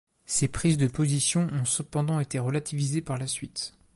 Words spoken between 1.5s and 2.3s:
ont cependant